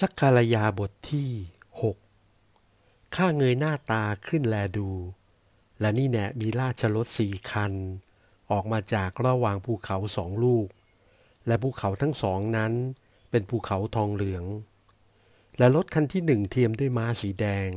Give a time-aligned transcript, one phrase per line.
[0.00, 1.30] สักการยาบทที่
[1.82, 1.96] หก
[3.14, 4.90] ข้าเงยหน้าตาขึ้นแลดู
[5.80, 7.72] และนี่แน่มีราชรถสี่คัน
[8.50, 10.68] ออกมาจากระหว่างภูเขาสองลูก
[11.46, 12.72] และภูเขาทั้งสองนั้น
[13.30, 14.44] เป็นภูเขาทองเหลือง
[15.58, 17.70] และรถคันที่หนึ่งเทียมด้วยม้าสีแดง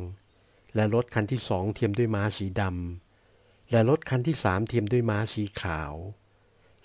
[0.75, 5.93] และรถคันที่สองเทียมด้วยม้าสีดำและรถคันที่สามเทียมด้วยม้าสีขาว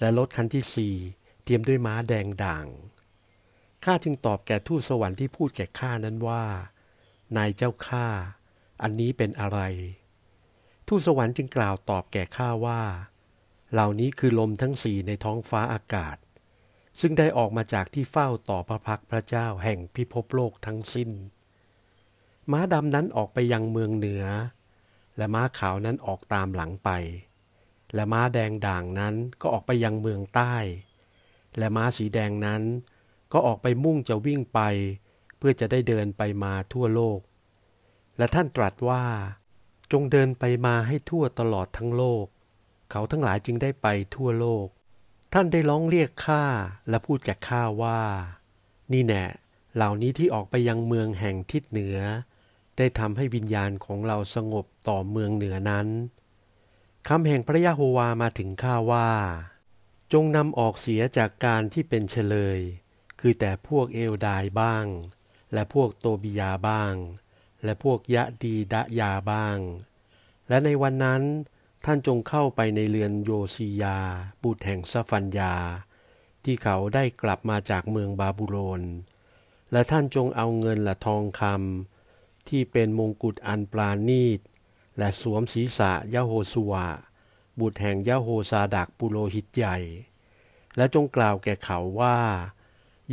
[0.01, 0.97] และรถคันที่สี่
[1.45, 2.67] เทียมด้วยม้าแดงด่าง
[3.85, 6.45] ข้าจึงตอบแก่ทูตสวรรค์ที่พูดแก่ข้านั้นว่า
[7.37, 8.07] นายเจ้าข้า
[8.83, 9.61] อันนี้เป็นอะไร
[10.89, 12.83] ทูตสวรรค์จึงกล่าวตอบแก่ข้าว่า
[13.73, 16.17] เหล่านี้คือลมทั้งสี่ในท้องฟ้าอากาศ
[17.01, 21.11] ซึ่งได้ออกมาจากที่เฝ้าต่อพระพักพระเจ้าแห่งพิภพโลกทั้งสิ้น
[22.51, 24.25] ม้าดำนั้นออกไปยังเมืองเหนือ
[25.17, 26.91] และม้าขาวนั้นออกตามหลังไป
[27.95, 30.55] และม้าแดงด่างนั้นก็ออกไปยังเมืองใต้
[31.59, 32.63] และม้าสีแดงนั้น
[33.33, 34.61] ก็ออกไปมุ่งจะวิ่งไป
[35.39, 37.21] เพื่อจะได้เดินไปมาทั่วโลก
[38.19, 39.05] และท่านตรัสว่า
[39.93, 42.27] จงเดินไปมาให้ทั่วตลอดทั้งโลก
[42.91, 44.67] เขาทั้งหลายจึงได้ไปทั่วโลก
[45.33, 46.45] ท่านได้ร้องเรียกข้า
[46.89, 48.01] และพูดแก่ข้าว่า
[48.93, 49.25] นี่แน่
[49.75, 51.99] เหล่านี้ที่ออกไปยังเมืองแห่งทิศเหนือ
[52.77, 55.87] ได้ทำให้วิญญาณของเราสงบต่อเมืองเหนือนั้น
[57.09, 59.11] คำแห่งพระยะโฮวามาถึงข้าว่า
[60.13, 62.61] จงนำออกเสียจากการที่เป็นเฉลย
[63.23, 64.87] คือแต่พวกเอลดายบ้าง
[65.53, 66.95] และพวกโตบิยาบ้าง
[67.65, 69.59] และพวกยะดีดะยาบ้าง
[70.49, 71.23] และในวันนั้น
[71.85, 73.99] ท่านจงเข้าไปในเรือนโยซียา
[74.43, 75.55] บุตรแห่งซาฟันยา
[76.45, 78.83] ที่เขาได้กลับมาจากเมืองบาบูโลน
[79.73, 84.41] และท่านจงเอาเงินและทองคำที่เป็นมงกุฎอันปราณีต
[84.99, 86.89] และสวมศีรษะยะโฮสวา
[87.61, 89.79] บุตรแห่งยะโฮซาดักปุโรหิตใหญ่
[90.77, 92.19] และจงกล่าวแก่เขาว่า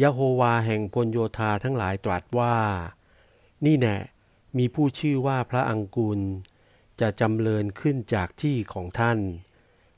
[0.02, 2.56] ยะโฮวาแห่งพลโยธาทั้งหลายตรัสว่า
[3.66, 3.98] นี่แน่
[4.58, 6.20] มีผู้ชื่อว่าพระอังกุล
[7.02, 9.20] จะจำเริญขึ้นจากที่ของท่าน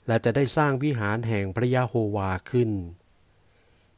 [0.07, 2.71] และจะได้สร้างวิหารแห่งพระยะโฮวาขึ้น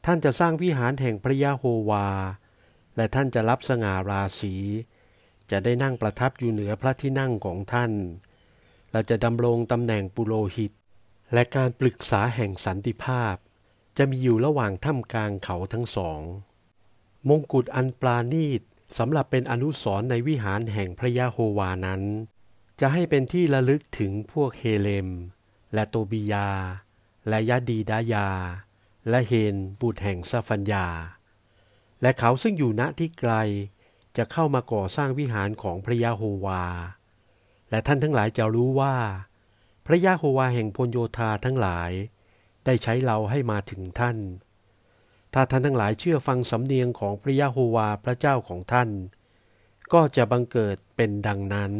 [0.04, 2.06] ท่านจะสร้างวิหารแห่งพระยะโฮวา
[2.96, 4.54] และท่านจะรับสง่าราศี
[5.50, 7.92] จะได้นั่งประทับอยู่เหนือพระที่นั่งของท่าน
[8.92, 10.72] และจะดำรงตำแหน่งปุโรหิต
[11.32, 13.36] และการปรึกษาแห่งสันติภาพ
[13.98, 16.20] จะมีอยู่ระหว่างถ้ำกลางเขาทั้งสอง
[17.28, 18.60] มงกุฎอันปราณีต
[18.98, 22.02] สำหรับเป็นอนุสรในวิหารแห่งพระยาโฮวานั้น
[22.80, 25.08] จะให้เป็นที่ระลึกถึงพวกเฮเลม
[25.74, 26.48] และโตบิยา
[27.28, 28.28] และยาดีดายา
[29.08, 30.86] และเฮนบุตรแห่งซาฟัญญา
[32.02, 33.34] และเขาซึ่งอยู่ณที่ไกล
[34.16, 36.64] จะเข้ามาก่อสร้างวิหารของพระยาโฮวา
[37.70, 38.96] และท่านทั้งหลายจะรู้ว่า
[39.86, 41.90] พระยาโฮวาแห่งพลโยธาทั้งหลาย
[42.66, 44.18] ได้ใช้เราให้มาถึงท่าน
[45.34, 48.88] ถ้าท่านทั้งหลายเชื่อฟังสำเนียงของพระยะโฮวาพระเจ้าของท่าน
[49.92, 51.72] ก็จะบังเกิดเป็นดังนั้น